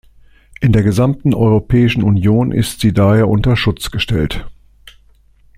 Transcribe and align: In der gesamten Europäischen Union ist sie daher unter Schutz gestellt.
In 0.61 0.73
der 0.73 0.81
gesamten 0.81 1.35
Europäischen 1.35 2.01
Union 2.01 2.51
ist 2.51 2.79
sie 2.79 2.91
daher 2.91 3.27
unter 3.29 3.55
Schutz 3.55 3.91
gestellt. 3.91 4.47